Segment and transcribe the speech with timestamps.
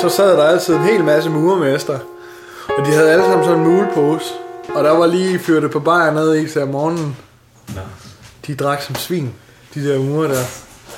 [0.00, 1.98] så sad der altid en hel masse murmester.
[2.78, 4.24] Og de havde alle sammen sådan en mulepose.
[4.74, 7.16] Og der var lige fyrtet på bajer nede i til om morgenen.
[7.68, 7.80] Nå.
[8.46, 9.30] De drak som svin,
[9.74, 10.42] de der murer der.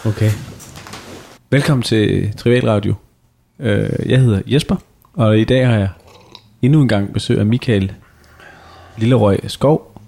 [0.06, 0.30] Okay.
[1.50, 2.94] Velkommen til Trivial Radio.
[3.60, 4.76] Øh, Jeg hedder Jesper,
[5.14, 5.88] og i dag har jeg
[6.62, 7.92] endnu en gang besøg af Michael
[8.96, 10.00] Lillerøj Skov.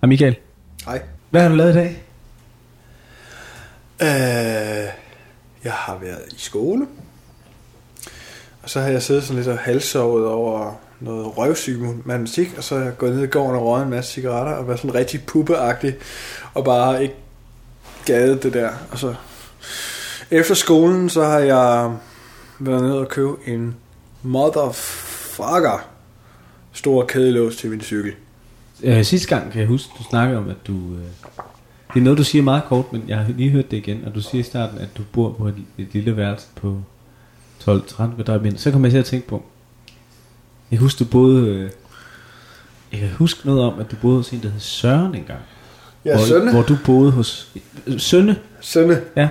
[0.00, 0.36] Hej Michael.
[0.86, 1.02] Nej.
[1.30, 2.02] Hvad har du lavet i dag?
[4.02, 4.88] Øh,
[5.64, 6.86] jeg har været i skole.
[8.62, 12.74] Og så har jeg siddet sådan lidt og halssovet over noget røvsyg matematik, og så
[12.74, 15.22] er jeg gået ned i gården og røget en masse cigaretter, og været sådan rigtig
[15.26, 15.94] puppeagtig,
[16.54, 17.14] og bare ikke
[18.06, 18.70] gadet det der.
[18.90, 19.14] Og så
[20.30, 21.96] efter skolen, så har jeg
[22.58, 23.76] været ned og købe en
[24.22, 25.88] motherfucker
[26.72, 28.12] stor kædelås til min cykel.
[28.82, 30.72] Øh, sidste gang kan jeg huske, du snakkede om, at du...
[30.72, 31.04] Øh,
[31.94, 34.14] det er noget, du siger meget kort, men jeg har lige hørt det igen, og
[34.14, 36.82] du siger i starten, at du bor på et, et lille værelse på
[37.62, 38.58] 12-13 kvadratmeter.
[38.58, 39.42] Så kommer jeg til at tænke på,
[40.70, 41.48] jeg kan huske, du boede...
[41.48, 41.70] Øh,
[42.92, 45.40] jeg kan huske noget om, at du boede hos en, der hed Søren engang.
[46.04, 46.52] Ja, hvor, Sønne.
[46.52, 47.52] Hvor du boede hos...
[47.98, 48.36] Sønne?
[48.60, 49.02] Sønne.
[49.16, 49.28] Ja.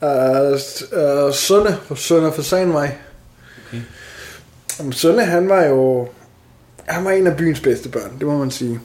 [0.00, 2.96] Uh, uh, Sønne Sønne for Sandvej.
[3.68, 3.82] Okay.
[4.78, 6.08] Jamen, Sønne, han var jo...
[6.86, 8.80] Han var en af byens bedste børn, det må man sige.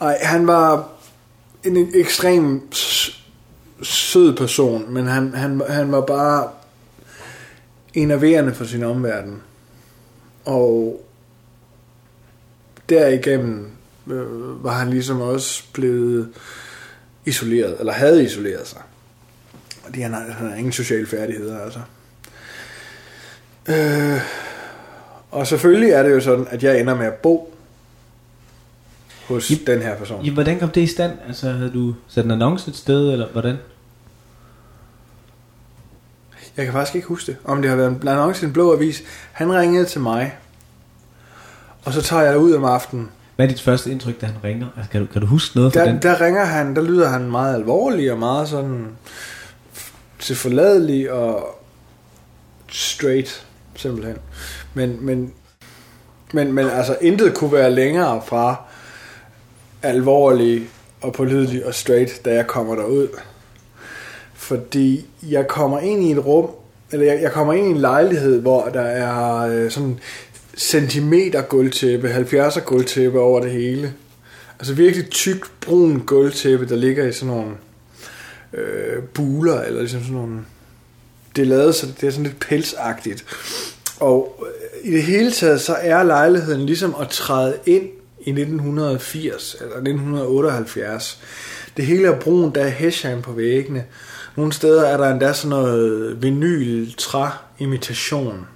[0.00, 0.88] Ej, han var
[1.64, 2.72] en ekstrem
[3.82, 6.48] sød person, men han, han, han var bare
[7.94, 9.42] enerverende for sin omverden.
[10.44, 11.04] Og
[12.88, 13.70] derigennem
[14.10, 16.28] øh, var han ligesom også blevet
[17.24, 18.80] isoleret, eller havde isoleret sig.
[19.84, 21.80] Fordi han har, han har ingen sociale færdigheder, altså.
[23.68, 24.20] Øh,
[25.30, 27.54] og selvfølgelig er det jo sådan, at jeg ender med at bo
[29.28, 29.66] hos Jep.
[29.66, 30.24] den her person.
[30.24, 31.12] Ja, hvordan kom det i stand?
[31.26, 33.56] Altså, havde du sat en annonce et sted, eller hvordan?
[36.56, 37.36] Jeg kan faktisk ikke huske det.
[37.44, 39.02] Om det har været en annonce i en blå avis.
[39.32, 40.36] Han ringede til mig.
[41.84, 43.10] Og så tager jeg ud om aftenen.
[43.36, 44.66] Hvad er dit første indtryk, da han ringer?
[44.76, 46.02] Altså, kan, du, kan du huske noget fra Der, den?
[46.02, 48.86] der ringer han, der lyder han meget alvorlig og meget sådan
[50.18, 51.58] tilforladelig og
[52.68, 53.46] straight,
[53.76, 54.16] simpelthen.
[54.74, 55.32] Men, men,
[56.32, 58.56] men, men altså intet kunne være længere fra
[59.82, 60.68] alvorlig
[61.00, 63.08] og pålidelig og straight, da jeg kommer derud.
[64.42, 66.50] Fordi jeg kommer ind i et rum,
[66.92, 69.98] eller jeg, jeg kommer ind i en lejlighed, hvor der er øh, sådan
[70.56, 73.94] centimeter gulvtæppe, 70'er gulvtæppe over det hele.
[74.58, 77.50] Altså virkelig tyk, brun gulvtæppe, der ligger i sådan nogle
[78.54, 80.40] øh, buler, eller ligesom sådan nogle...
[81.36, 83.24] Det er lavet, så det er sådan lidt pelsagtigt.
[84.00, 87.84] Og øh, i det hele taget, så er lejligheden ligesom at træde ind
[88.20, 91.20] i 1980, eller 1978.
[91.76, 93.84] Det hele er brun, der er hesham på væggene.
[94.36, 97.28] Nogle steder er der endda sådan noget vinyl træ
[97.58, 98.46] imitation.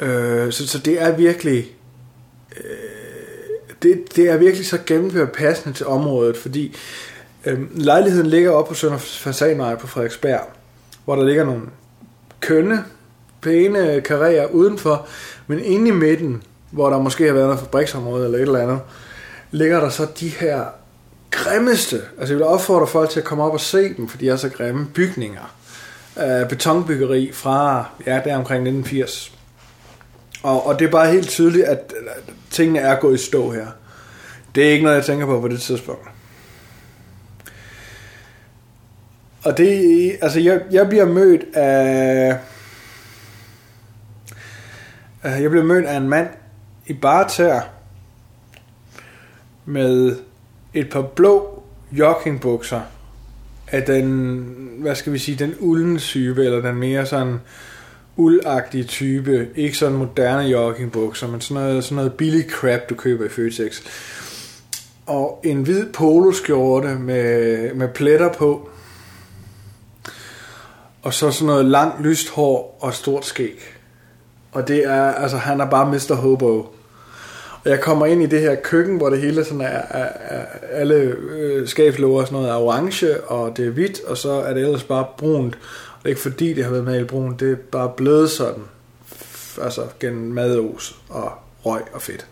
[0.00, 1.66] Øh, så, så det er virkelig
[2.56, 2.92] øh,
[3.82, 6.76] det, det er virkelig så gennemført passende til området, fordi
[7.46, 10.40] øh, lejligheden ligger oppe på Sønder Fasanvej på Frederiksberg,
[11.04, 11.62] hvor der ligger nogle
[12.40, 12.84] kønne,
[13.40, 15.06] pæne karrierer udenfor,
[15.46, 18.80] men inde i midten, hvor der måske har været noget fabriksområde eller et eller andet,
[19.50, 20.64] ligger der så de her
[21.32, 24.28] grimmeste, altså jeg vil opfordre folk til at komme op og se dem, for de
[24.28, 25.54] er så grimme bygninger.
[26.22, 29.32] Øh, betonbyggeri fra, ja, der omkring 1980.
[30.42, 31.94] Og, og det er bare helt tydeligt, at
[32.50, 33.66] tingene er gået i stå her.
[34.54, 36.08] Det er ikke noget, jeg tænker på på det tidspunkt.
[39.44, 42.38] Og det, altså jeg, jeg bliver mødt af,
[45.24, 46.28] øh, jeg bliver mødt af en mand
[46.86, 47.60] i barter
[49.64, 50.16] med
[50.74, 51.62] et par blå
[51.92, 52.80] joggingbukser
[53.68, 54.46] af den,
[54.78, 57.40] hvad skal vi sige, den ulden type, eller den mere sådan
[58.16, 63.24] uldagtige type, ikke sådan moderne joggingbukser, men sådan noget, sådan noget billig crap, du køber
[63.24, 63.82] i Føtex.
[65.06, 68.68] Og en hvid poloskjorte med, med pletter på.
[71.02, 73.60] Og så sådan noget langt lyst hår og stort skæg.
[74.52, 76.14] Og det er, altså han er bare Mr.
[76.14, 76.66] Hobo.
[77.64, 80.46] Og jeg kommer ind i det her køkken, hvor det hele sådan er, er, er
[80.70, 84.54] alle øh, skabslåger og sådan noget er orange, og det er hvidt, og så er
[84.54, 85.54] det ellers bare brunt.
[85.54, 88.62] Og det er ikke fordi, det har været malet brunt, det er bare blevet sådan.
[89.62, 91.32] Altså gennem mados og
[91.64, 92.26] røg og fedt.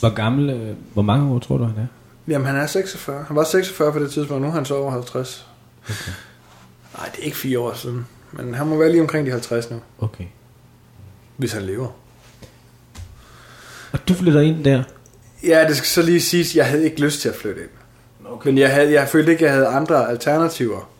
[0.00, 1.86] Hvor gammel, øh, hvor mange år tror du, han er?
[2.28, 3.24] Jamen han er 46.
[3.26, 5.46] Han var 46 på det tidspunkt, nu er han så over 50.
[5.84, 5.94] Okay.
[6.98, 8.06] Nej, det er ikke fire år siden.
[8.32, 10.24] Men han må være lige omkring de 50 nu, okay.
[11.36, 11.88] Hvis han lever.
[13.92, 14.82] Og du flytter ind der?
[15.46, 17.70] Ja, det skal så lige siges, at jeg havde ikke lyst til at flytte ind.
[18.24, 18.48] Okay.
[18.48, 20.90] Men jeg, havde, jeg følte ikke, at jeg havde andre alternativer.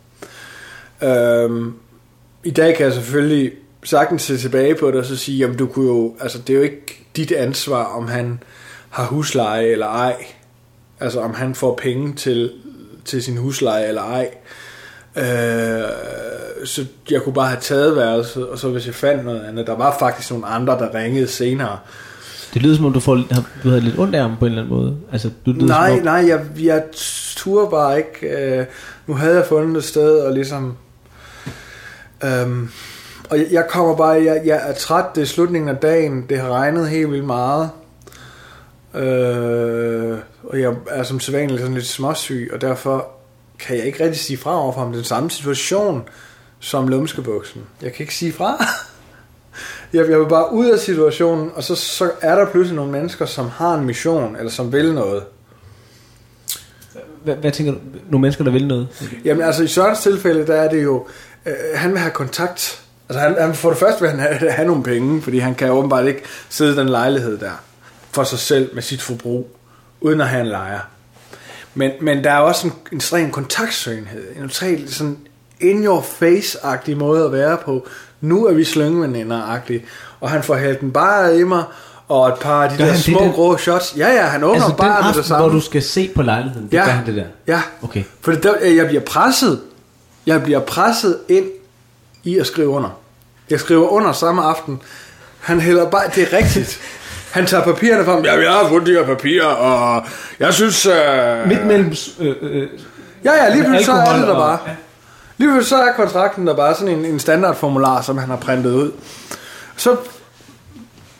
[1.03, 1.73] Øhm,
[2.43, 3.51] I dag kan jeg selvfølgelig
[3.83, 6.57] sagtens se tilbage på det og så sige, jamen du kunne jo, altså det er
[6.57, 8.43] jo ikke dit ansvar, om han
[8.89, 10.25] har husleje eller ej.
[10.99, 12.51] Altså om han får penge til,
[13.05, 14.29] til sin husleje eller ej.
[15.17, 15.83] Øh,
[16.65, 19.75] så jeg kunne bare have taget værelset, og så hvis jeg fandt noget andet, der
[19.75, 21.77] var faktisk nogle andre, der ringede senere.
[22.53, 23.15] Det lyder som om, du, får,
[23.63, 24.97] du havde lidt ondt af ham på en eller anden måde.
[25.11, 26.83] Altså, du lyder, Nej, om, nej, jeg, jeg
[27.35, 28.27] turde bare ikke.
[28.37, 28.65] Øh,
[29.07, 30.77] nu havde jeg fundet et sted, og ligesom...
[32.23, 32.69] Øhm,
[33.29, 36.39] og jeg, jeg kommer bare, jeg, jeg er træt, det er slutningen af dagen, det
[36.39, 37.69] har regnet helt vildt meget.
[38.95, 43.07] Øh, og jeg er som sædvanligt sådan lidt småsyg, og derfor
[43.59, 44.93] kan jeg ikke rigtig sige fra over for ham.
[44.93, 46.03] Den samme situation
[46.63, 47.61] som lumskebuksen.
[47.81, 48.57] Jeg kan ikke sige fra.
[49.93, 53.25] Jeg, jeg vil bare ud af situationen, og så, så er der pludselig nogle mennesker,
[53.25, 55.23] som har en mission, eller som vil noget.
[57.23, 57.79] hvad, hvad tænker du?
[58.09, 58.87] Nogle mennesker, der vil noget?
[59.25, 61.07] Jamen altså i Sørens tilfælde, der er det jo,
[61.45, 62.83] øh, han vil have kontakt.
[63.09, 65.71] Altså han, han, for det første vil han have, have nogle penge, fordi han kan
[65.71, 67.61] åbenbart ikke sidde i den lejlighed der
[68.11, 69.57] for sig selv med sit forbrug,
[70.01, 70.79] uden at have en lejer.
[71.75, 75.17] Men, men der er også en, en ekstrem kontaktsøgenhed, en totalt sådan
[75.63, 77.87] in your face-agtig måde at være på.
[78.21, 79.85] Nu er vi slyngveninder-agtige,
[80.21, 81.63] og han får hældt den bare i mig,
[82.07, 83.31] og et par af de Gør der det små der?
[83.31, 83.93] grå shots.
[83.97, 85.45] Ja, ja, han åbner Altså bare den med det aften, samme.
[85.45, 86.83] hvor du skal se på lejligheden, det Ja.
[86.85, 87.23] gør han det der?
[87.47, 87.61] Ja.
[87.83, 88.03] Okay.
[88.21, 89.59] For der, jeg bliver presset.
[90.25, 91.45] Jeg bliver presset ind
[92.23, 92.89] i at skrive under.
[93.49, 94.81] Jeg skriver under samme aften.
[95.39, 96.79] Han hælder bare, det er rigtigt.
[97.31, 98.25] Han tager papirerne frem.
[98.25, 100.03] Ja, jeg har fundet de her papirer, og
[100.39, 100.85] jeg synes...
[100.85, 101.47] Øh...
[101.47, 101.93] Midt mellem...
[102.19, 102.67] Øh, øh,
[103.25, 104.75] Ja, ja, lige pludselig så er det der og- bare.
[105.37, 108.91] Lige så er kontrakten der bare sådan en, en standardformular, som han har printet ud.
[109.77, 109.97] Så,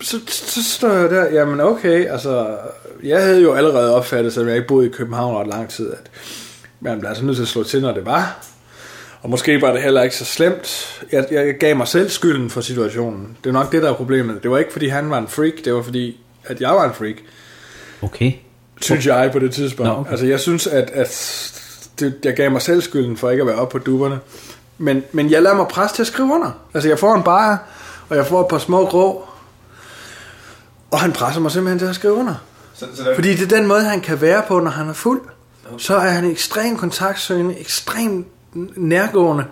[0.01, 2.57] så, så står jeg der, jamen okay, altså,
[3.04, 6.12] jeg havde jo allerede opfattet, selvom jeg ikke boede i København ret lang tid, at
[6.80, 8.45] man blev altså nødt til at slå til, når det var.
[9.21, 11.01] Og måske var det heller ikke så slemt.
[11.12, 13.38] Jeg, jeg gav mig selv skylden for situationen.
[13.44, 14.44] Det er nok det, der er problemet.
[14.44, 16.94] Det var ikke, fordi han var en freak, det var fordi, at jeg var en
[16.94, 17.16] freak
[18.01, 18.31] okay.
[18.81, 19.92] synes jeg på det tidspunkt.
[19.92, 20.12] Nå, okay.
[20.12, 21.09] Altså jeg synes, at, at
[22.00, 24.19] det, jeg gav mig selv skylden for ikke at være oppe på duberne.
[24.78, 26.51] Men, men jeg lader mig presse til at skrive under.
[26.74, 27.57] Altså jeg får en bajer,
[28.10, 29.25] og jeg får et par små grå,
[30.92, 32.36] og han presser mig simpelthen til at skrive under.
[32.74, 34.94] Så, så der, Fordi det er den måde, han kan være på, når han er
[34.94, 35.22] fuld.
[35.78, 38.28] Så er han ekstremt kontaktsøgende, ekstremt
[38.78, 39.45] nærgående.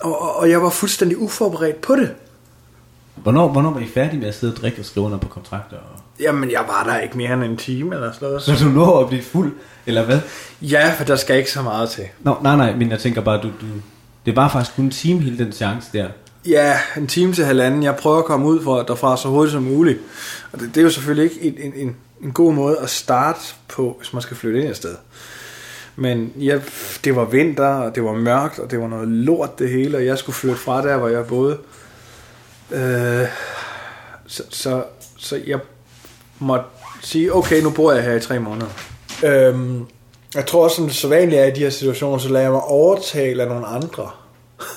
[0.00, 2.14] Og, og- og jeg var fuldstændig uforberedt på det.
[3.14, 5.76] Hvornår, hvornår var I færdige med at sidde og drikke og skrive under på kontrakter?
[5.76, 6.01] Og...
[6.22, 8.42] Jamen, jeg var der ikke mere end en time eller sådan noget.
[8.42, 9.52] Så du når at blive fuld,
[9.86, 10.20] eller hvad?
[10.62, 12.04] Ja, for der skal ikke så meget til.
[12.20, 13.66] Nå, nej, nej, men jeg tænker bare, du, du,
[14.26, 16.08] det var faktisk kun en time hele den chance der.
[16.46, 17.82] Ja, en time til halvanden.
[17.82, 19.98] Jeg prøver at komme ud fra, derfra så hurtigt som muligt.
[20.52, 23.40] Og det, det er jo selvfølgelig ikke en, en, en, en god måde at starte
[23.68, 24.94] på, hvis man skal flytte ind et sted.
[25.96, 26.58] Men ja,
[27.04, 30.06] det var vinter, og det var mørkt, og det var noget lort det hele, og
[30.06, 31.58] jeg skulle flytte fra der, hvor jeg boede.
[32.70, 33.26] Øh,
[34.26, 34.84] så, så,
[35.18, 35.58] så jeg
[36.42, 36.64] måtte
[37.00, 38.66] sige, okay, nu bor jeg her i tre måneder.
[39.24, 39.86] Øhm,
[40.34, 42.52] jeg tror også, som det så vanligt er i de her situationer, så lader jeg
[42.52, 44.10] mig overtale af nogle andre.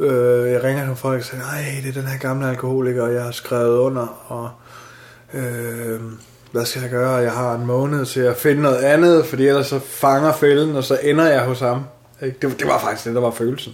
[0.00, 3.14] Øh, jeg ringer til folk og siger, nej, det er den her gamle alkoholiker, og
[3.14, 4.50] jeg har skrevet under, og
[5.34, 6.00] øh,
[6.52, 7.10] hvad skal jeg gøre?
[7.10, 10.84] Jeg har en måned til at finde noget andet, fordi ellers så fanger fælden, og
[10.84, 11.84] så ender jeg hos ham.
[12.22, 12.38] Ikke?
[12.42, 13.72] Det, det var faktisk det, der var følelsen.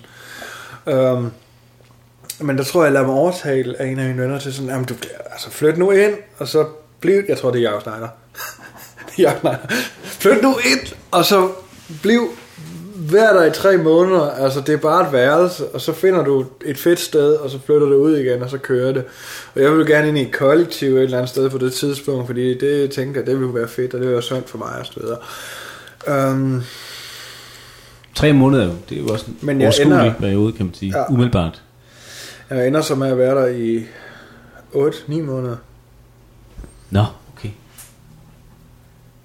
[0.87, 1.31] Øhm,
[2.41, 4.71] men der tror jeg, jeg lader mig overtale af en af mine venner til sådan,
[4.71, 4.95] jamen du,
[5.33, 6.67] altså flyt nu ind, og så
[7.01, 8.09] bliv, jeg tror det er Jacob Schneider.
[9.19, 9.59] Jacob Schneider.
[10.03, 11.49] Flyt nu ind, og så
[12.03, 12.29] bliv
[12.95, 16.45] hver der i tre måneder, altså det er bare et værelse, og så finder du
[16.65, 19.05] et fedt sted, og så flytter du ud igen, og så kører det.
[19.55, 22.27] Og jeg vil gerne ind i et kollektiv et eller andet sted på det tidspunkt,
[22.27, 24.73] fordi det jeg tænker, det ville være fedt, og det ville være sundt for mig
[24.81, 26.31] og så videre.
[26.33, 26.63] Um,
[28.15, 30.99] Tre måneder, det er jo også en Men jeg ender- periode, kan man sige.
[30.99, 31.13] Ja.
[31.13, 31.63] Umiddelbart.
[32.51, 33.87] jeg ender så med at være der i
[34.75, 35.57] 8-9 måneder.
[36.91, 37.05] Nå,
[37.37, 37.49] okay.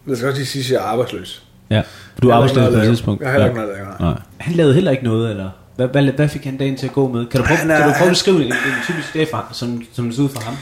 [0.08, 1.44] Det skal også lige sige, at jeg er arbejdsløs.
[1.70, 1.82] Ja,
[2.22, 2.92] du er Jeg arbejdsløs på det lave.
[2.92, 3.22] tidspunkt.
[3.22, 4.22] Jeg har heller ikke noget lave, nej.
[4.38, 5.50] Han lavede heller ikke noget, eller?
[5.76, 7.26] Hvad, hvad, hvad fik han dagen til at gå med?
[7.26, 8.54] Kan du prøve, er- kan du prøve at beskrive en, en
[8.86, 10.56] typisk dag, for, som, som det ser ud for ham?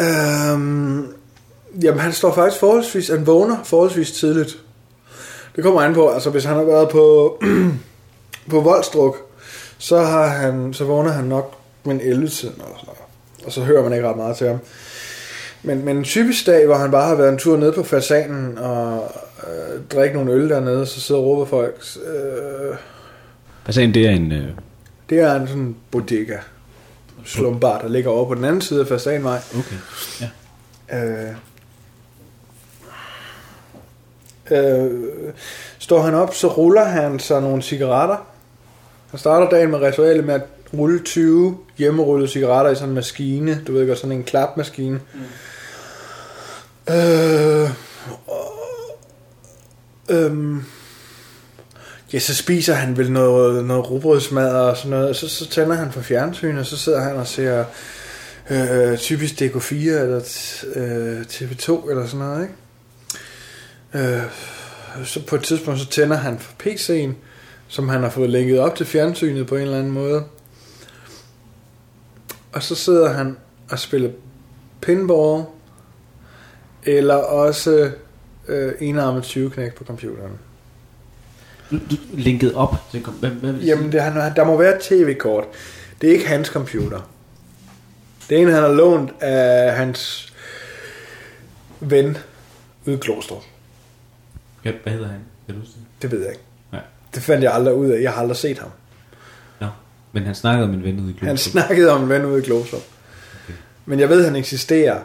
[0.00, 1.06] Øhm,
[1.82, 4.56] jamen, han står faktisk forholdsvis, han vågner forholdsvis tidligt.
[5.56, 7.38] Det kommer an på, altså hvis han har været på,
[8.50, 9.16] på voldstruk,
[9.78, 12.98] så, har han, så vågner han nok med en 11 tiden eller sådan noget.
[13.48, 14.58] Og så hører man ikke ret meget til ham.
[15.62, 18.58] Men, men en typisk dag, hvor han bare har været en tur ned på fasanen
[18.58, 19.12] og
[19.42, 22.76] øh, drikke nogle øl dernede, så sidder og råber folk, øh,
[23.74, 24.32] han, det er en...
[24.32, 24.48] Øh,
[25.10, 26.36] det er en sådan bodega
[27.24, 29.38] slumbar, der ligger over på den anden side af fasanvej.
[29.58, 29.76] okay,
[30.20, 30.28] ja.
[30.98, 31.34] Øh,
[34.50, 35.04] øh,
[35.78, 38.26] står han op, så ruller han sig nogle cigaretter.
[39.10, 40.42] Han starter dagen med ritualet med at
[40.74, 43.62] rulle 20 hjemmerullede cigaretter i sådan en maskine.
[43.66, 45.00] Du ved godt, sådan en klapmaskine.
[45.14, 45.20] Mm.
[46.94, 47.70] Øh,
[50.10, 50.62] øh,
[52.12, 55.76] ja, så spiser han vel noget, noget rugbrødsmad og sådan noget, og så, så tænder
[55.76, 57.64] han for fjernsyn, og så sidder han og ser
[58.50, 60.20] øh, typisk DK4 eller
[60.74, 62.54] øh, TV2 eller sådan noget, ikke?
[63.94, 64.22] Øh,
[65.04, 67.12] så på et tidspunkt så tænder han for PC'en,
[67.68, 70.24] som han har fået linket op til fjernsynet på en eller anden måde.
[72.58, 73.36] Og så sidder han
[73.70, 74.10] og spiller
[74.80, 75.44] pinball,
[76.84, 77.90] eller også
[78.48, 80.38] øh, enarmet 20 knæk på computeren.
[82.12, 85.44] Linket op til kom, hvad, hvad Jamen, det, han, der må være et tv-kort.
[86.00, 87.10] Det er ikke hans computer.
[88.28, 90.32] Det er en, han har lånt af hans
[91.80, 92.16] ven
[92.86, 93.42] ude i Klostrup.
[94.62, 95.20] Hvad, hedder han?
[95.46, 95.68] Kan du det?
[96.02, 96.44] Det ved jeg ikke.
[96.72, 96.82] Nej.
[97.14, 98.02] Det fandt jeg aldrig ud af.
[98.02, 98.70] Jeg har aldrig set ham.
[100.12, 101.52] Men han snakkede om en ven ude i Han Glostrup.
[101.52, 102.80] snakkede om en ven ude i Klostrup.
[103.44, 103.54] Okay.
[103.86, 104.98] Men jeg ved, at han eksisterer.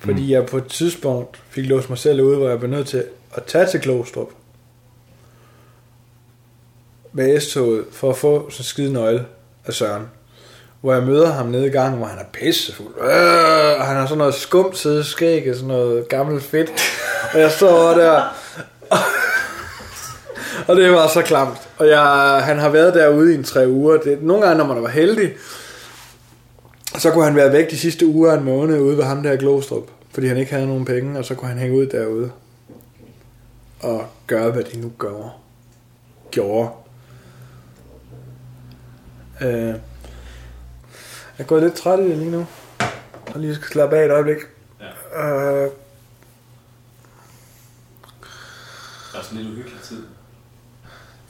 [0.00, 0.30] Fordi Mm.
[0.30, 3.44] jeg på et tidspunkt fik låst mig selv ude, hvor jeg blev nødt til at
[3.44, 4.28] tage til Klostrup.
[7.12, 9.24] Med S-toget, for at få så skide nøgle
[9.66, 10.02] af Søren.
[10.80, 12.94] Hvor jeg møder ham nede i gangen, hvor han er pissefuld.
[13.00, 16.70] Øh, og han har sådan noget skumt side skæg, sådan noget gammelt fedt.
[17.34, 18.22] Og jeg står der.
[18.90, 18.98] og
[20.76, 21.68] det var så klamt.
[21.78, 23.96] Og jeg, han har været derude i en tre uger.
[23.96, 25.32] Det, nogle gange, når man var heldig,
[26.98, 29.36] så kunne han være væk de sidste uger en måned ude ved ham der i
[29.36, 32.30] Glostrup, fordi han ikke havde nogen penge, og så kunne han hænge ud derude
[33.80, 35.36] og gøre, hvad de nu gør.
[36.30, 36.70] Gjorde.
[39.40, 39.50] Øh,
[41.38, 42.46] jeg er gået lidt træt i det lige nu.
[43.34, 44.36] Og lige skal slappe af et øjeblik.
[45.12, 45.26] Ja.
[45.26, 45.70] Øh,
[49.12, 50.02] Det er sådan lidt uhyggelig tid.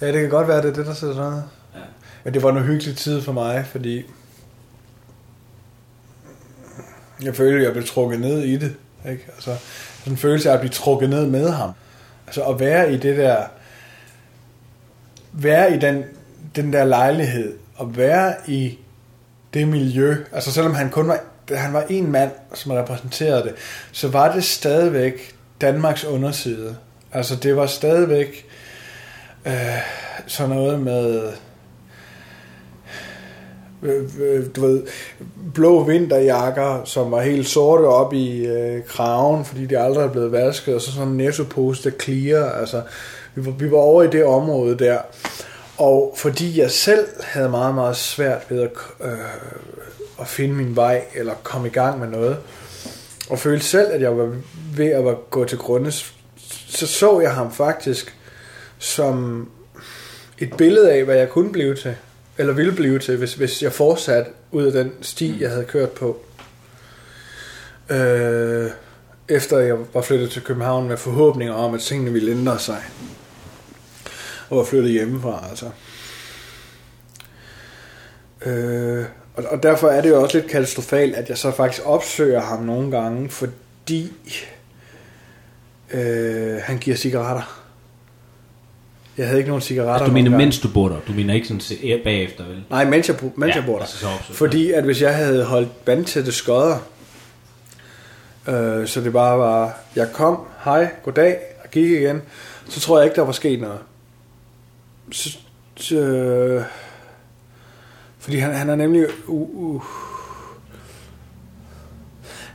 [0.00, 1.44] Ja, det kan godt være, det er det, der sidder sådan noget.
[1.74, 1.80] Ja.
[2.24, 4.04] Men det var en hyggelig tid for mig, fordi
[7.22, 8.74] jeg følte, at jeg blev trukket ned i det.
[9.10, 9.24] Ikke?
[9.34, 9.56] Altså,
[9.98, 11.70] sådan en følelse af at blive trukket ned med ham.
[12.26, 13.44] Altså at være i det der,
[15.32, 16.04] være i den,
[16.56, 18.78] den der lejlighed, og være i
[19.54, 20.16] det miljø.
[20.32, 21.20] Altså selvom han kun var,
[21.54, 23.54] han var en mand, som repræsenterede det,
[23.92, 26.76] så var det stadigvæk Danmarks underside.
[27.12, 28.46] Altså det var stadigvæk
[29.48, 29.54] øh,
[30.26, 31.32] sådan noget med
[33.82, 34.82] øh, øh, du ved,
[35.54, 40.32] blå vinterjakker, som var helt sorte op i øh, kraven, fordi de aldrig er blevet
[40.32, 42.82] vasket, og så sådan en nettopose, der clear, altså,
[43.34, 44.98] vi var, vi var over i det område der,
[45.76, 48.70] og fordi jeg selv havde meget, meget svært ved at,
[49.04, 49.18] øh,
[50.20, 52.36] at finde min vej, eller komme i gang med noget,
[53.30, 54.32] og følte selv, at jeg var
[54.76, 55.92] ved at gå til grunde,
[56.68, 58.18] så så jeg ham faktisk
[58.78, 59.48] som
[60.38, 61.96] et billede af, hvad jeg kunne blive til
[62.38, 65.90] eller ville blive til, hvis, hvis jeg fortsatte ud af den sti, jeg havde kørt
[65.90, 66.20] på.
[67.90, 68.70] Øh,
[69.28, 72.82] efter jeg var flyttet til København med forhåbninger om, at tingene ville ændre sig.
[74.50, 75.70] Og var flyttet hjemmefra, altså.
[78.46, 79.04] Øh,
[79.34, 82.62] og, og derfor er det jo også lidt katastrofalt, at jeg så faktisk opsøger ham
[82.62, 84.12] nogle gange, fordi
[85.90, 87.57] øh, han giver cigaretter.
[89.18, 89.92] Jeg havde ikke nogen cigaretter.
[89.92, 90.96] Altså, du mener, mens du bor der?
[91.08, 92.64] Du mener ikke sådan se- bagefter, vel?
[92.70, 93.80] Nej, mens jeg, mens Ja, jeg bor der.
[93.80, 96.78] altså så opsøger Fordi at hvis jeg havde holdt vandtætte skodder,
[98.48, 102.22] øh, så det bare var, jeg kom, hej, goddag, og gik igen,
[102.68, 103.78] så tror jeg ikke, der var sket noget.
[105.12, 105.38] Så,
[105.76, 106.62] så, øh,
[108.18, 109.06] fordi han, han er nemlig...
[109.26, 109.82] Uh, uh,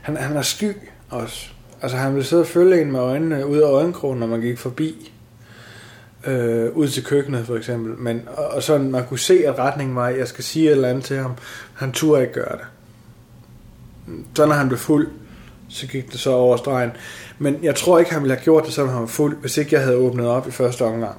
[0.02, 0.72] han, han er sky
[1.10, 1.46] også.
[1.82, 4.58] Altså han ville sidde og følge en med øjnene ud af øjenkrogen, når man gik
[4.58, 5.12] forbi.
[6.26, 7.98] Øh, ud til køkkenet for eksempel.
[7.98, 10.72] Men, og, og sådan, man kunne se, at retningen var, at jeg skal sige et
[10.72, 11.32] eller andet til ham.
[11.74, 12.64] Han turde ikke gøre det.
[14.36, 15.08] Så når han blev fuld,
[15.68, 16.90] så gik det så over stregen.
[17.38, 19.74] Men jeg tror ikke, han ville have gjort det, som han var fuld, hvis ikke
[19.74, 21.16] jeg havde åbnet op i første omgang.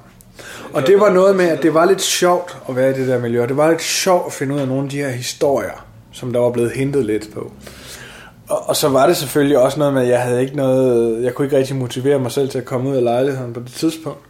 [0.72, 3.18] Og det var noget med, at det var lidt sjovt at være i det der
[3.18, 3.46] miljø.
[3.46, 6.40] Det var lidt sjovt at finde ud af nogle af de her historier, som der
[6.40, 7.52] var blevet hentet lidt på.
[8.48, 11.34] Og, og så var det selvfølgelig også noget med, at jeg havde ikke noget, jeg
[11.34, 14.20] kunne ikke rigtig motivere mig selv til at komme ud af lejligheden på det tidspunkt.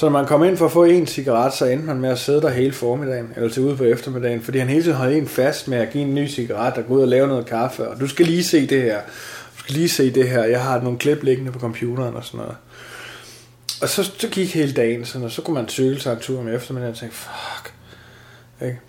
[0.00, 2.18] Så når man kom ind for at få en cigaret, så endte man med at
[2.18, 5.28] sidde der hele formiddagen, eller til ude på eftermiddagen, fordi han hele tiden holdt en
[5.28, 8.00] fast med at give en ny cigaret og gå ud og lave noget kaffe, og
[8.00, 9.00] du skal lige se det her,
[9.56, 12.38] du skal lige se det her, jeg har nogle klip liggende på computeren og sådan
[12.38, 12.56] noget.
[13.82, 16.40] Og så, så gik hele dagen sådan, og så kunne man cykle sig en tur
[16.40, 17.74] om eftermiddagen og tænke, fuck.
[18.62, 18.80] Ikke?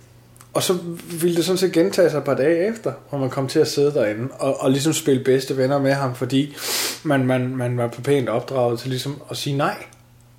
[0.53, 0.77] Og så
[1.21, 3.67] ville det sådan set gentage sig et par dage efter, hvor man kom til at
[3.67, 6.55] sidde derinde og, og ligesom spille bedste venner med ham, fordi
[7.03, 9.75] man, man, man var på pænt opdraget til ligesom at sige nej.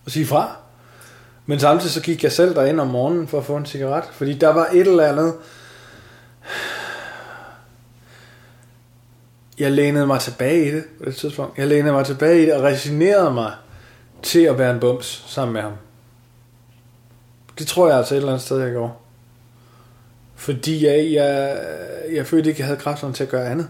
[0.05, 0.62] og sige fra.
[1.47, 4.35] Men samtidig så gik jeg selv derind om morgenen for at få en cigaret, fordi
[4.35, 5.35] der var et eller andet...
[9.59, 11.59] Jeg lænede mig tilbage i det på det tidspunkt.
[11.59, 13.53] Jeg lænede mig tilbage i det og resignerede mig
[14.23, 15.73] til at være en bums sammen med ham.
[17.59, 19.03] Det tror jeg altså et eller andet sted, jeg går.
[20.35, 21.59] Fordi jeg, jeg,
[22.13, 23.69] jeg følte ikke, jeg havde kræfterne til at gøre andet.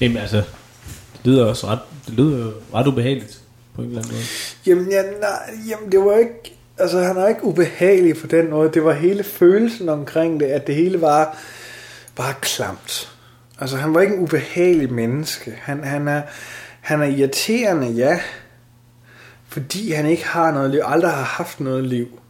[0.00, 3.40] Jamen altså, det lyder også ret, det lyder ret ubehageligt
[3.74, 4.24] på en eller anden måde.
[4.66, 6.54] Jamen, ja, nej, jamen det var ikke...
[6.78, 8.70] Altså, han er ikke ubehagelig på den måde.
[8.74, 11.38] Det var hele følelsen omkring det, at det hele var
[12.16, 13.12] bare klamt.
[13.60, 15.58] Altså, han var ikke en ubehagelig menneske.
[15.62, 16.22] Han, han, er,
[16.80, 18.20] han er irriterende, ja.
[19.48, 22.20] Fordi han ikke har noget liv, aldrig har haft noget liv.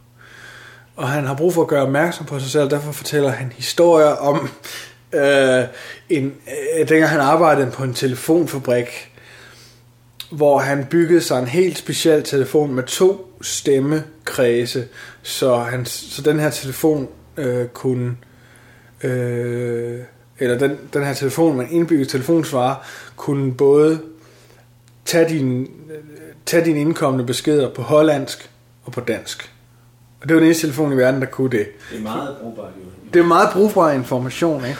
[0.95, 4.05] Og han har brug for at gøre opmærksom på sig selv, derfor fortæller han historier
[4.05, 4.49] om,
[5.13, 5.63] øh,
[6.09, 6.33] en,
[6.79, 9.11] øh, dengang han arbejdede på en telefonfabrik,
[10.31, 14.87] hvor han byggede sig en helt speciel telefon med to stemmekredse,
[15.21, 18.15] så, han, så den her telefon øh, kunne,
[19.03, 19.99] øh,
[20.39, 22.75] eller den, den her telefon med indbygget telefonsvarer,
[23.15, 24.01] kunne både
[25.05, 25.67] tage din,
[26.45, 28.49] tage dine indkommende beskeder på hollandsk
[28.83, 29.53] og på dansk.
[30.21, 31.67] Og det var den eneste telefon i verden, der kunne det.
[31.91, 32.89] Det er meget brugbart jo.
[33.13, 34.79] Det er meget brugbar information, ikke?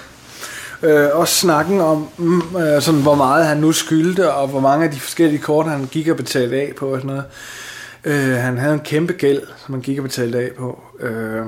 [0.83, 4.85] Øh, også snakken om, mm, øh, sådan, hvor meget han nu skyldte, og hvor mange
[4.85, 7.23] af de forskellige kort, han gik og betalte af på og sådan noget.
[8.03, 10.83] Øh, han havde en kæmpe gæld, som han gik og betalte af på.
[10.99, 11.45] Øh,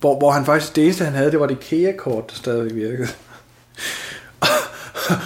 [0.00, 3.08] hvor, hvor han faktisk, det eneste han havde, det var det IKEA-kort, der stadig virkede.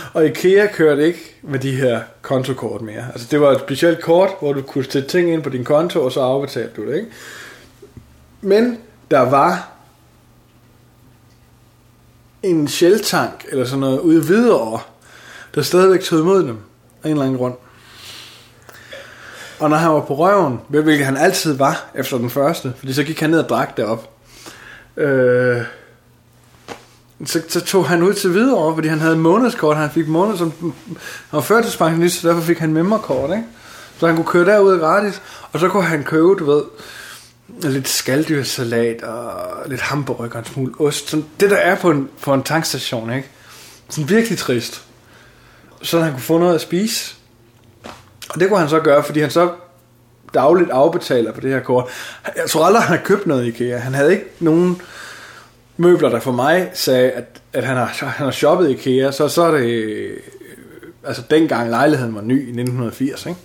[0.14, 3.04] og IKEA kørte ikke med de her kontokort mere.
[3.12, 6.04] Altså det var et specielt kort, hvor du kunne sætte ting ind på din konto,
[6.04, 7.08] og så afbetalte du det, ikke?
[8.40, 8.78] Men
[9.10, 9.79] der var
[12.42, 14.80] en sjeltank eller sådan noget ude videre,
[15.54, 16.56] der stadigvæk tog imod dem
[17.02, 17.54] af en eller anden grund.
[19.58, 23.04] Og når han var på røven, hvilket han altid var efter den første, fordi så
[23.04, 24.10] gik han ned og drak derop.
[24.96, 25.62] Øh,
[27.24, 29.76] så, så tog han ud til videre, fordi han havde månedskort.
[29.76, 30.72] Han fik måned som han
[31.32, 33.44] var førtidspensionist, så derfor fik han memberkort, ikke?
[33.98, 35.22] Så han kunne køre derud gratis,
[35.52, 36.62] og så kunne han købe, du ved,
[37.62, 39.32] lidt skaldyrsalat og
[39.66, 41.10] lidt hamburger og en smule ost.
[41.10, 43.28] Sådan, det der er på en, på en tankstation, ikke?
[43.88, 44.84] Sådan virkelig trist.
[45.82, 47.14] Så han kunne få noget at spise.
[48.30, 49.50] Og det kunne han så gøre, fordi han så
[50.34, 51.84] dagligt afbetaler på det her kort.
[52.36, 53.78] Jeg tror aldrig, han har købt noget i IKEA.
[53.78, 54.82] Han havde ikke nogen
[55.76, 59.10] møbler, der for mig sagde, at, at han, har, han har shoppet i IKEA.
[59.10, 59.66] Så, så er det...
[59.66, 60.16] Øh,
[61.04, 63.38] altså dengang lejligheden var ny i 1980, ikke?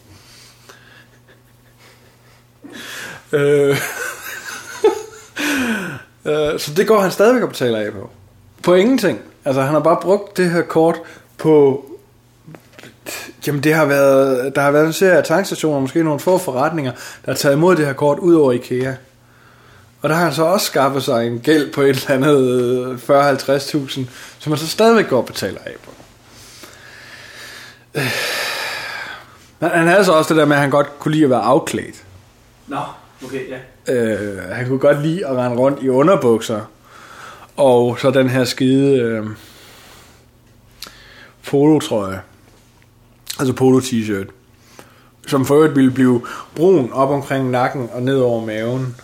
[3.35, 3.69] Øh.
[6.25, 8.09] øh, så det går han stadigvæk og betaler af på.
[8.63, 9.19] På ingenting.
[9.45, 10.95] Altså han har bare brugt det her kort
[11.37, 11.85] på...
[13.47, 16.91] Jamen det har været, der har været en serie af tankstationer, måske nogle få forretninger,
[16.91, 18.93] der har taget imod det her kort ud over IKEA.
[20.01, 22.61] Og der har han så også skaffet sig en gæld på et eller andet
[23.09, 24.01] øh, 40-50.000,
[24.39, 25.91] som han så stadigvæk går og betaler af på.
[27.95, 28.11] Øh.
[29.59, 31.41] Men han havde så også det der med, at han godt kunne lide at være
[31.41, 32.03] afklædt.
[32.67, 32.79] Nå,
[33.25, 33.41] okay,
[33.87, 33.93] ja.
[33.93, 36.61] Øh, han kunne godt lide at rende rundt i underbukser.
[37.57, 39.25] Og så den her skide øh,
[41.49, 42.21] polo-trøje.
[43.39, 44.27] Altså polo-t-shirt.
[45.27, 46.21] Som for øvrigt ville blive
[46.55, 48.95] brun op omkring nakken og ned over maven.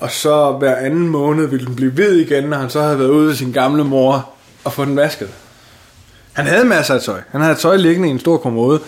[0.00, 3.08] Og så hver anden måned ville den blive hvid igen, når han så havde været
[3.08, 4.30] ude ved sin gamle mor
[4.64, 5.28] og få den vasket.
[6.32, 7.20] Han havde masser af tøj.
[7.30, 8.80] Han havde tøj liggende i en stor kommode,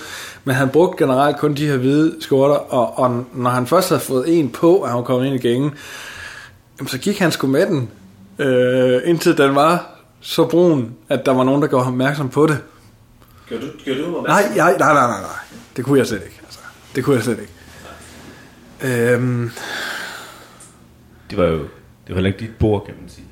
[0.47, 4.01] men han brugte generelt kun de her hvide skjorter, og, og når han først havde
[4.01, 5.75] fået en på, og han kommet ind i gængen,
[6.79, 7.91] jamen, så gik han sgu med den,
[8.39, 9.87] øh, indtil den var
[10.21, 12.59] så brun, at der var nogen, der gjorde ham opmærksom på det.
[13.49, 15.59] Gør du, gør du Nej, nej, nej, nej, nej, nej.
[15.77, 16.41] Det kunne jeg slet ikke.
[16.45, 16.59] Altså.
[16.95, 19.13] Det kunne jeg slet ikke.
[19.13, 19.51] Øhm,
[21.31, 21.69] Det var jo det
[22.09, 23.27] var heller ikke dit bord, kan man sige.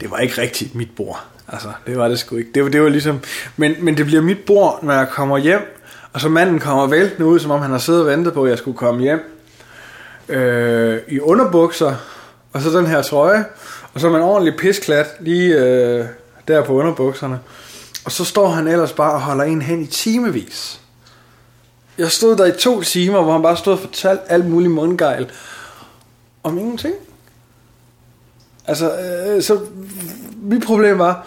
[0.00, 1.24] det var ikke rigtigt mit bord.
[1.48, 2.50] Altså, det var det sgu ikke.
[2.54, 3.20] Det var, det var ligesom...
[3.56, 5.77] Men, men det bliver mit bord, når jeg kommer hjem,
[6.12, 8.50] og så manden kommer væltende ud, som om han har siddet og ventet på, at
[8.50, 9.20] jeg skulle komme hjem.
[10.28, 11.94] Øh, I underbukser,
[12.52, 13.44] og så den her trøje,
[13.94, 16.04] og så med en ordentlig pisklat lige øh,
[16.48, 17.40] der på underbukserne.
[18.04, 20.80] Og så står han ellers bare og holder en hen i timevis.
[21.98, 25.30] Jeg stod der i to timer, hvor han bare stod og fortalte alt muligt mundgejl
[26.42, 26.94] om ingenting.
[28.66, 29.60] Altså, øh, så
[30.36, 31.26] mit problem var,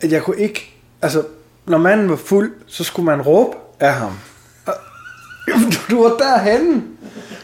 [0.00, 1.24] at jeg kunne ikke, altså,
[1.68, 4.12] når manden var fuld, så skulle man råbe af ham.
[5.48, 6.82] Du, du var derhenne.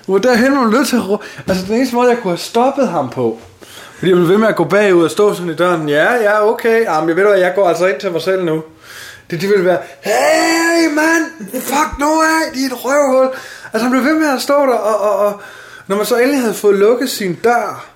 [0.06, 1.24] Du var derhenne, hvor du var nødt til at råbe.
[1.48, 3.38] Altså, den eneste måde, jeg kunne have stoppet ham på,
[3.98, 5.88] Fordi jeg blev ved med at gå bagud og stå sådan i døren.
[5.88, 6.84] Ja, ja, okay.
[6.84, 8.62] Jamen, jeg ved hvad, jeg går altså ind til mig selv nu.
[9.30, 13.34] Det, det ville være, hey mand, fuck nu af, dit røvhul.
[13.72, 15.40] Altså han blev ved med at stå der, og, og, og
[15.86, 17.93] når man så endelig havde fået lukket sin dør,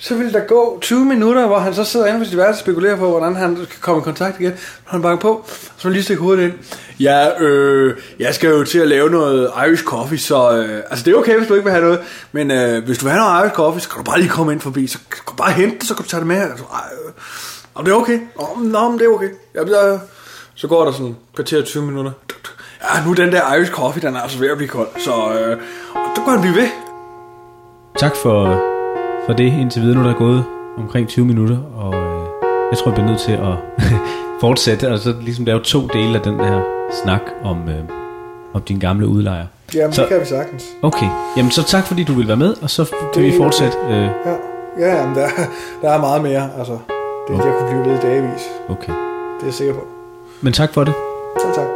[0.00, 2.60] så ville der gå 20 minutter, hvor han så sidder inde på sit værelse og
[2.60, 4.50] spekulerer på, hvordan han kan komme i kontakt igen.
[4.50, 5.44] Når han banker på,
[5.76, 6.52] så vil lige stikke hovedet ind.
[7.00, 10.56] Ja, øh, jeg skal jo til at lave noget Irish coffee, så...
[10.56, 12.00] Øh, altså, det er okay, hvis du ikke vil have noget.
[12.32, 14.52] Men øh, hvis du vil have noget Irish coffee, så kan du bare lige komme
[14.52, 14.86] ind forbi.
[14.86, 16.36] Så kan du bare hente det, så kan du tage det med.
[16.36, 17.12] Altså, øh,
[17.74, 18.20] om det er okay.
[18.38, 19.28] Om, nå, men det er okay.
[19.54, 19.98] Jeg, jeg,
[20.54, 22.12] så går der sådan kvarter 20 minutter.
[22.82, 24.88] Ja, nu den der Irish coffee, den er altså ved at blive kold.
[24.98, 25.58] Så øh,
[25.94, 26.68] der går han blive ved.
[27.98, 28.69] Tak for,
[29.30, 29.96] for det indtil videre.
[29.98, 30.44] Nu er der gået
[30.78, 32.20] omkring 20 minutter, og øh,
[32.70, 33.54] jeg tror, jeg bliver nødt til at
[34.44, 34.88] fortsætte.
[34.88, 36.62] Altså, ligesom der er jo to dele af den der
[37.02, 37.74] snak om, øh,
[38.54, 39.46] om din gamle udlejer.
[39.74, 40.64] Jamen, Så- det kan vi sagtens.
[40.82, 43.38] Okay, jamen så tak fordi du vil være med, og så kan Det vi er
[43.42, 43.76] fortsætte.
[43.90, 44.10] Øh, Ja,
[44.78, 45.28] ja jamen, der,
[45.82, 46.48] der er meget mere.
[46.58, 46.72] Altså,
[47.28, 48.42] det, jeg kunne blive ved i dagvis.
[48.68, 48.92] okay.
[48.92, 49.80] Det er jeg sikker på.
[50.40, 50.94] Men tak for det.
[51.40, 51.66] Så tak.